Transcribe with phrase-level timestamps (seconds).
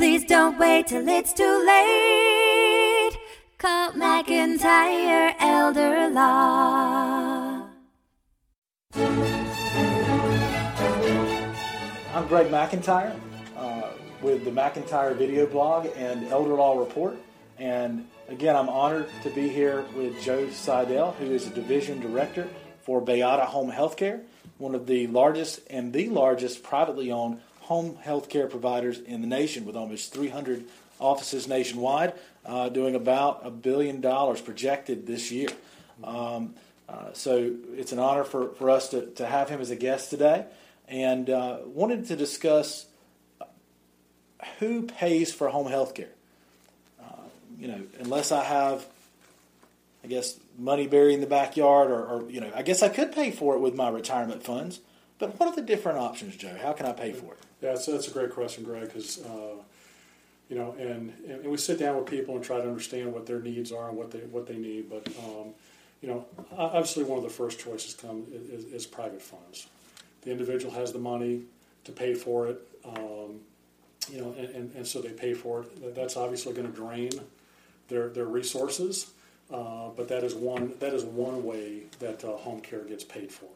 [0.00, 3.18] Please don't wait till it's too late.
[3.58, 7.66] Call McIntyre Elder Law.
[12.14, 13.14] I'm Greg McIntyre
[13.58, 13.90] uh,
[14.22, 17.18] with the McIntyre Video Blog and Elder Law Report.
[17.58, 22.48] And again, I'm honored to be here with Joe Seidel, who is a division director
[22.80, 24.22] for Bayada Home Healthcare,
[24.56, 29.64] one of the largest and the largest privately owned home healthcare providers in the nation,
[29.64, 30.64] with almost 300
[30.98, 32.12] offices nationwide,
[32.44, 35.48] uh, doing about a billion dollars projected this year.
[36.02, 36.54] Um,
[36.88, 40.10] uh, so it's an honor for, for us to, to have him as a guest
[40.10, 40.46] today
[40.88, 42.86] and uh, wanted to discuss
[44.58, 46.10] who pays for home health care.
[47.00, 47.22] Uh,
[47.56, 48.84] you know, unless I have,
[50.02, 53.12] I guess, money buried in the backyard, or, or, you know, I guess I could
[53.12, 54.80] pay for it with my retirement funds.
[55.20, 56.56] But what are the different options, Joe?
[56.60, 57.38] How can I pay for it?
[57.60, 59.56] Yeah, so that's a great question, Greg, because uh,
[60.48, 63.40] you know, and, and we sit down with people and try to understand what their
[63.40, 64.90] needs are and what they what they need.
[64.90, 65.48] But um,
[66.00, 69.66] you know, obviously, one of the first choices come is, is private funds
[70.22, 71.42] the individual has the money
[71.84, 73.40] to pay for it, um,
[74.10, 75.94] you know, and, and, and, so they pay for it.
[75.94, 77.10] That's obviously going to drain
[77.88, 79.10] their their resources,
[79.52, 83.30] uh, but that is one that is one way that uh, home care gets paid
[83.32, 83.48] for.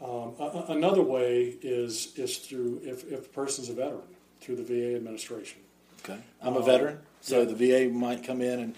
[0.00, 4.02] Um, a, another way is is through if, if a person's a veteran
[4.40, 5.60] through the VA administration.
[6.02, 7.52] Okay, I'm a um, veteran, so yeah.
[7.52, 8.74] the VA might come in and,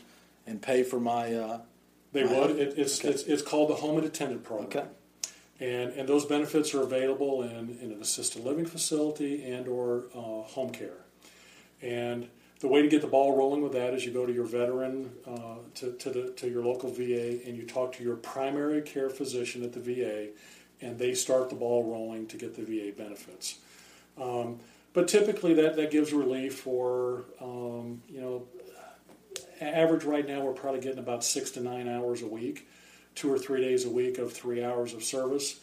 [0.46, 1.34] and pay for my.
[1.34, 1.60] Uh,
[2.12, 2.50] they my would.
[2.50, 3.08] It, it's, okay.
[3.08, 4.68] it's it's called the Home and Attendant Program.
[4.68, 4.86] Okay.
[5.58, 10.42] And, and those benefits are available in, in an assisted living facility and or uh,
[10.42, 10.98] home care.
[11.80, 12.28] And
[12.60, 15.10] the way to get the ball rolling with that is you go to your veteran,
[15.26, 19.08] uh, to, to, the, to your local VA, and you talk to your primary care
[19.08, 20.28] physician at the VA,
[20.80, 23.58] and they start the ball rolling to get the VA benefits.
[24.20, 24.60] Um,
[24.92, 28.46] but typically that, that gives relief for, um, you know,
[29.60, 32.66] average right now we're probably getting about six to nine hours a week
[33.16, 35.58] two or three days a week of three hours of service.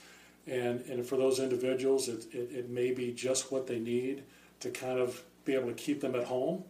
[0.46, 4.24] And, and for those individuals, it, it, it may be just what they need
[4.60, 6.64] to kind of be able to keep them at home.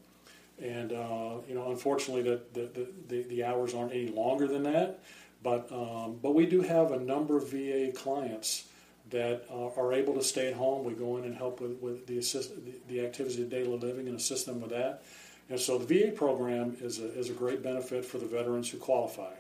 [0.61, 4.99] And, uh, you know, unfortunately, the, the, the, the, hours aren't any longer than that.
[5.43, 8.65] But, um, but we do have a number of VA clients
[9.09, 10.85] that uh, are able to stay at home.
[10.85, 14.07] We go in and help with, with the, assist, the, the activities of daily living
[14.07, 15.03] and assist them with that.
[15.49, 18.77] And so the VA program is a, is a great benefit for the veterans who
[18.77, 19.33] qualify.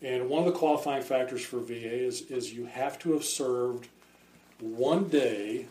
[0.00, 3.88] And one of the qualifying factors for VA is, is you have to have served
[4.60, 5.66] one day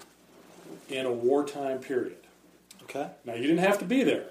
[0.89, 2.17] in a wartime period.
[2.83, 3.09] Okay.
[3.25, 4.29] Now you didn't have to be there.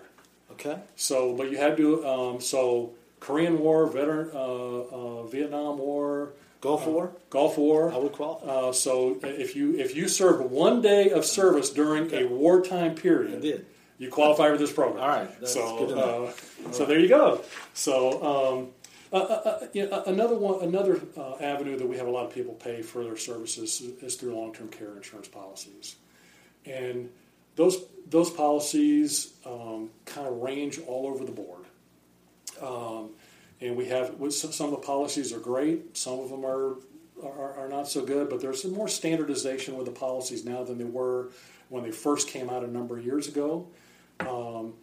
[0.53, 0.79] Okay.
[0.95, 2.07] So, but you had to.
[2.07, 7.93] Um, so Korean War, veteran, uh, uh, Vietnam War, Gulf uh, War, Gulf War.
[7.93, 8.47] I would qualify.
[8.47, 12.25] Uh, so if you if you served one day of service during okay.
[12.25, 13.67] a wartime period, I did.
[13.99, 15.03] You qualify for this program.
[15.03, 15.49] All right.
[15.49, 17.43] So, uh, so there you go.
[17.75, 18.23] So.
[18.23, 18.69] Um,
[19.13, 22.55] uh, uh, uh another one, another uh, avenue that we have a lot of people
[22.55, 25.95] pay for their services is through long-term care insurance policies,
[26.67, 27.09] and
[27.55, 31.66] those those policies um, kind of range all over the board.
[32.63, 33.11] Um,
[33.61, 36.77] and we have some of the policies are great, some of them are,
[37.23, 40.79] are, are not so good, but there's some more standardization with the policies now than
[40.79, 41.31] there were
[41.69, 43.67] when they first came out a number of years ago.
[44.21, 44.75] Um,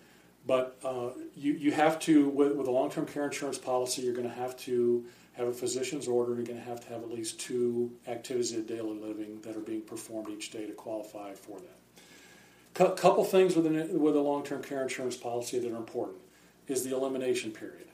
[0.45, 4.13] but uh, you, you have to, with, with a long term care insurance policy, you're
[4.13, 6.35] going to have to have a physician's order.
[6.35, 9.62] You're going to have to have at least two activities of daily living that are
[9.62, 12.85] being performed each day to qualify for that.
[12.85, 16.19] A couple things with, with a long term care insurance policy that are important
[16.68, 17.88] is the elimination period.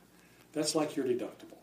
[0.53, 1.59] That's like your deductible,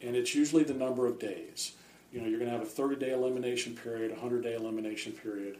[0.00, 1.72] and it's usually the number of days.
[2.12, 5.12] You know, you're going to have a 30 day elimination period, a 100 day elimination
[5.12, 5.58] period.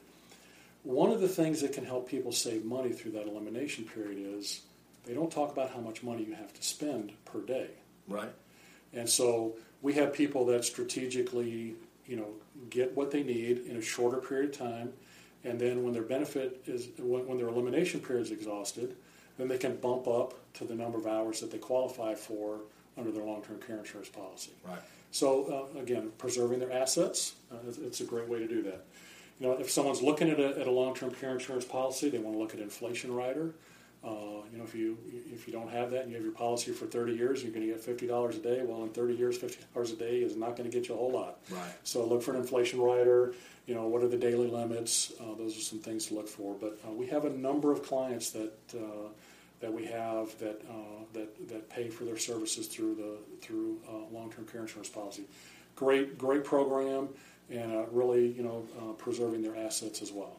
[0.85, 4.61] One of the things that can help people save money through that elimination period is
[5.05, 7.69] they don't talk about how much money you have to spend per day.
[8.07, 8.33] Right.
[8.93, 11.75] And so we have people that strategically,
[12.07, 12.29] you know,
[12.71, 14.93] get what they need in a shorter period of time,
[15.43, 18.97] and then when their benefit is when, when their elimination period is exhausted,
[19.39, 22.61] then they can bump up to the number of hours that they qualify for
[22.97, 24.53] under their long-term care insurance policy.
[24.65, 24.79] Right.
[25.11, 28.85] So uh, again, preserving their assets, uh, it's a great way to do that.
[29.41, 32.37] You know, if someone's looking at a, at a long-term care insurance policy, they want
[32.37, 33.55] to look at inflation rider.
[34.05, 34.99] Uh, you know, if you
[35.33, 37.67] if you don't have that and you have your policy for 30 years, you're going
[37.67, 38.61] to get fifty dollars a day.
[38.63, 40.99] Well, in 30 years, fifty dollars a day is not going to get you a
[40.99, 41.39] whole lot.
[41.51, 41.63] Right.
[41.85, 43.35] So look for an inflation rider.
[43.67, 45.13] You know, what are the daily limits?
[45.19, 46.55] Uh, those are some things to look for.
[46.55, 49.09] But uh, we have a number of clients that uh,
[49.61, 53.17] that we have that uh, that that pay for their services through the
[53.47, 55.25] through uh, long-term care insurance policy.
[55.77, 57.09] Great, great program
[57.51, 60.37] and uh, really, you know, uh, preserving their assets as well.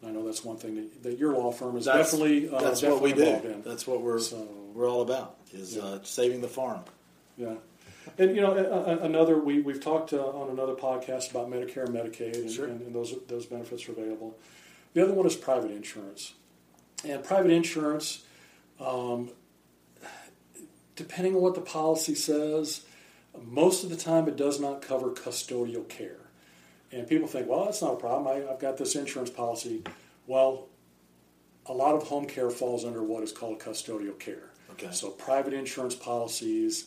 [0.00, 2.60] And I know that's one thing that, that your law firm is That's, definitely uh,
[2.60, 3.28] that's definitely what we do.
[3.30, 3.62] involved in.
[3.62, 5.82] That's what we're So- we're all about is Yeah.
[5.82, 6.82] uh, saving the farm.
[7.36, 7.54] Yeah.
[8.16, 8.54] And you know,
[9.02, 12.66] another we we've talked uh, on another podcast about Medicare and Medicaid, and, Sure.
[12.66, 14.34] and, and those those benefits are available.
[14.94, 16.32] The other one is private insurance,
[17.04, 18.22] and private insurance,
[18.80, 19.30] um,
[20.96, 22.82] depending on what the policy says,
[23.44, 26.16] most of the time it does not cover custodial care.
[26.90, 28.26] And people think, well, that's not a problem.
[28.26, 29.82] I, I've got this insurance policy.
[30.26, 30.68] Well,
[31.66, 34.50] a lot of home care falls under what is called custodial care.
[34.72, 34.88] Okay.
[34.92, 36.86] So private insurance policies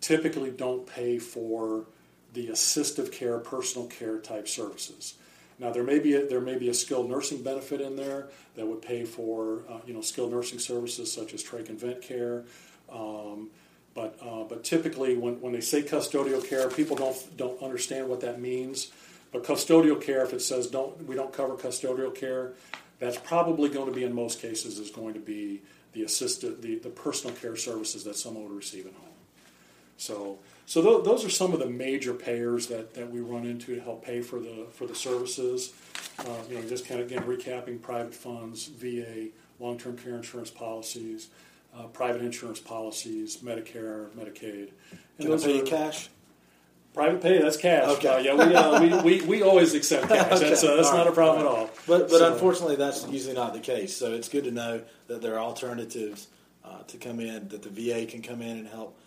[0.00, 1.86] typically don't pay for
[2.32, 5.14] the assistive care, personal care type services.
[5.60, 8.66] Now there may be a, there may be a skilled nursing benefit in there that
[8.66, 12.44] would pay for uh, you know skilled nursing services such as trach and vent care,
[12.90, 13.50] um,
[13.94, 18.22] but uh, but typically when, when they say custodial care, people don't don't understand what
[18.22, 18.90] that means.
[19.32, 22.54] But custodial care, if it says don't we don't cover custodial care,
[22.98, 25.60] that's probably going to be in most cases is going to be
[25.92, 29.09] the assisted the, the personal care services that someone would receive at home.
[30.00, 33.74] So, so th- those are some of the major payers that, that we run into
[33.74, 35.72] to help pay for the for the services.
[36.18, 41.28] Uh, you know, just kind of again recapping: private funds, VA, long-term care insurance policies,
[41.76, 44.70] uh, private insurance policies, Medicare, Medicaid.
[45.18, 46.08] And Can pay are cash?
[46.94, 47.40] private pay.
[47.42, 47.86] That's cash.
[47.98, 48.08] Okay.
[48.08, 50.40] Uh, yeah, we, uh, we, we we always accept cash.
[50.40, 51.14] That's uh, that's All not a right.
[51.14, 51.70] problem at all.
[51.86, 53.94] But but So- unfortunately, that's usually not the case.
[53.94, 56.28] So it's good to know that there are alternatives
[56.64, 59.00] uh, to come in, that the VA can come in and help, uh,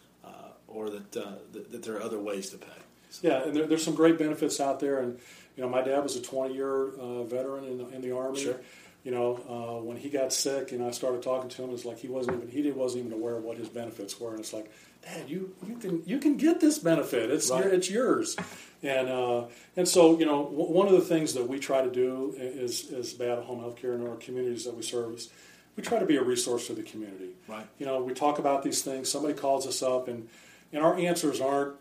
[0.73, 2.67] or that, uh, that that there are other ways to pay.
[3.09, 4.99] So, Yeah, and there, there's some great benefits out there.
[4.99, 5.19] And
[5.55, 8.41] you know, my dad was a 20 year uh, veteran in the, in the army.
[8.43, 8.59] Sure.
[9.03, 9.35] You know,
[9.79, 12.37] uh, when he got sick, and I started talking to him, it's like he wasn't
[12.37, 14.31] even he wasn't even aware of what his benefits were.
[14.31, 14.71] And it's like,
[15.03, 17.29] Dad, you you can you can get this benefit.
[17.29, 17.65] It's Right.
[17.65, 18.37] it's yours.
[18.81, 19.45] And uh,
[19.75, 22.89] and so you know, w- one of the things that we try to do is
[22.91, 25.27] is Bayada home health care in our communities that we service.
[25.75, 27.31] We try to be a resource to the community.
[27.49, 27.67] Right.
[27.79, 29.11] You know, we talk about these things.
[29.11, 30.29] Somebody calls us up, and
[30.73, 31.75] and our answers aren't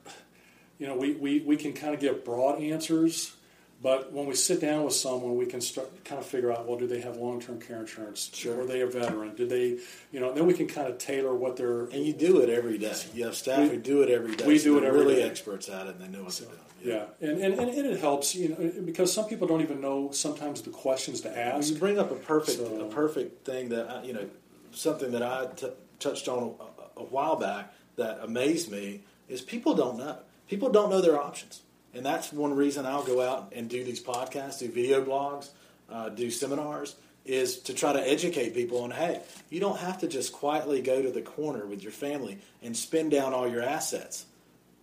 [0.78, 3.36] you know, we, we, we can kind of give broad answers,
[3.80, 6.76] but when we sit down with someone, we can start kind of figure out, well,
[6.76, 8.30] do they have long term care insurance?
[8.34, 8.56] Sure.
[8.56, 9.36] Were they a veteran?
[9.36, 9.78] Did they,
[10.10, 11.82] you know, then we can kind of tailor what they're.
[11.84, 12.94] And you do it every day.
[13.14, 14.44] You have staff We- who do it every day.
[14.46, 15.22] we so do it every really day.
[15.22, 16.58] experts at it, and they know what they're doing.
[16.84, 20.62] Yeah, and, and, and it helps, you know, because some people don't even know sometimes
[20.62, 21.72] the questions to ask.
[21.72, 24.26] You bring up a perfect So- a perfect thing that I, you know
[24.72, 25.68] something that I t-
[26.00, 26.56] touched on
[26.96, 30.18] a, a while back that amaze me is people don't know.
[30.48, 31.62] People don't know their options,
[31.94, 35.48] and that's one reason I'll go out and do these podcasts, do video blogs,
[35.90, 40.08] uh, do seminars, is to try to educate people on hey, you don't have to
[40.08, 44.26] just quietly go to the corner with your family and spend down all your assets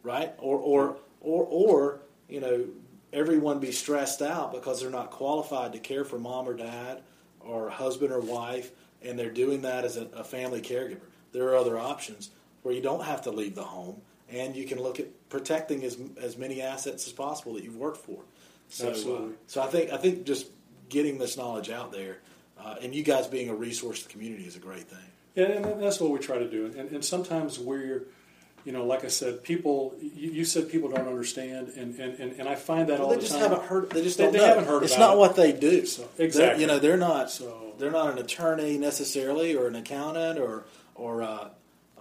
[0.03, 0.33] right?
[0.37, 2.65] Or or or or you know
[3.11, 7.01] everyone be stressed out because they're not qualified to care for mom or dad
[7.39, 8.71] or husband or wife,
[9.01, 11.01] and they're doing that as a, a family caregiver.
[11.31, 12.29] There are other options
[12.63, 14.01] where you don't have to leave the home,
[14.31, 17.97] and you can look at protecting as as many assets as possible that you've worked
[18.05, 18.19] for.
[18.69, 19.35] So, uh, Absolutely.
[19.47, 20.47] so I think I think just
[20.89, 22.17] getting this knowledge out there,
[22.59, 24.99] uh, and you guys being a resource to the community is a great thing.
[25.35, 26.65] Yeah, and that's what we try to do.
[26.65, 28.03] And, and sometimes we're,
[28.65, 32.39] you know, like I said, people, you, you said people don't understand, and, and, and,
[32.39, 33.91] and I find that all Well, they just haven't heard.
[33.91, 35.19] They just They- don't they haven't heard It's not it.
[35.19, 35.85] what they do.
[35.85, 36.61] So- They're- exactly.
[36.61, 37.29] You know, they're not.
[37.31, 40.65] So- they're not an attorney necessarily, or an accountant, or
[40.95, 41.49] or uh,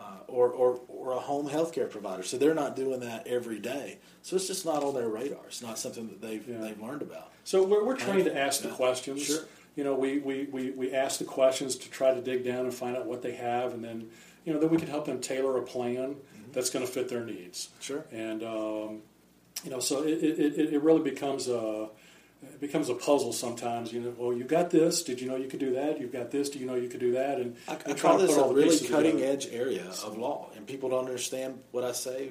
[0.09, 2.23] uh, or, or or a home health care provider.
[2.23, 3.99] So they're not doing that every day.
[4.23, 5.45] So it's just not on their radar.
[5.47, 6.59] It's not something that they've Yeah.
[6.65, 7.29] they've learned about.
[7.45, 9.25] So we're, we're trained to ask the questions.
[9.25, 9.45] Sure.
[9.77, 12.75] You know, we, we, we, we ask the questions to try to dig down and
[12.75, 14.11] find out what they have, and then,
[14.45, 16.17] you know, then we can help them tailor a plan
[16.53, 17.59] that's going to fit their needs.
[17.67, 17.83] Mm-hmm.
[17.89, 18.05] Sure.
[18.11, 19.03] And, um,
[19.65, 21.89] you know, so it, it, it really becomes a,
[22.43, 23.93] it becomes a puzzle sometimes.
[23.93, 25.03] You know, well, you got this.
[25.03, 26.01] Did you know you could do that?
[26.01, 26.51] You've got this.
[26.51, 27.41] Do you know you could do that?
[27.41, 29.33] And, I, I call to this a really cutting together.
[29.33, 32.31] edge area of law, and people don't understand what I say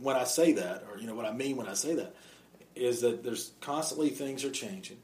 [0.00, 2.14] when I say that, or you know what I mean when I say that,
[2.74, 4.98] is that there's constantly things are changing,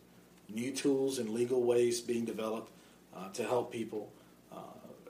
[0.48, 2.72] new tools and legal ways being developed
[3.16, 4.12] uh, to help people
[4.52, 4.56] uh,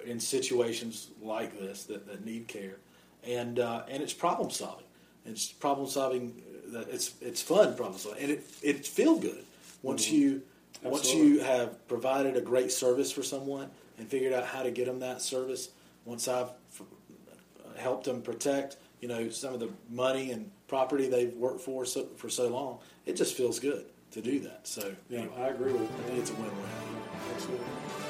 [0.04, 2.76] in situations like this that, that need care,
[3.24, 4.86] and uh, and it's problem solving.
[5.26, 9.44] It's problem solving that it's it's fun problem solving, and it it feel good
[9.82, 10.16] once mm-hmm.
[10.16, 10.42] you
[10.82, 14.86] once you have provided a great service for someone and figured out how to get
[14.86, 15.68] them that service.
[16.04, 16.48] Once I've
[16.80, 21.84] uh, helped them protect, you know, some of the money and property they've worked for
[21.84, 24.66] so, for so long, it just feels good to do that.
[24.66, 26.52] So Yeah, anyway, I agree with I think it's a win-win.
[27.34, 27.66] Absolutely.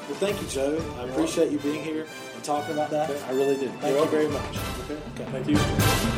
[0.07, 0.83] Well, thank you, Joe.
[0.97, 3.09] I appreciate you being here and talking about that.
[3.27, 3.67] I really do.
[3.67, 4.57] Thank You're you very much.
[4.85, 4.99] Okay.
[5.21, 5.31] Okay.
[5.31, 6.17] Thank you.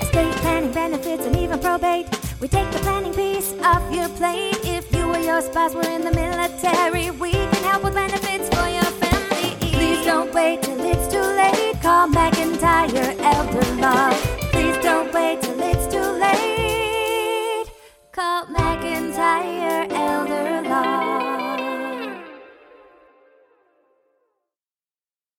[3.63, 4.57] off your plate.
[4.63, 8.67] If you or your spouse were in the military, we can help with benefits for
[8.67, 9.55] your family.
[9.71, 11.81] Please don't wait till it's too late.
[11.81, 14.11] Call McIntyre Elder Law.
[14.51, 17.67] Please don't wait till it's too late.
[18.11, 21.10] Call McIntyre Elder Law.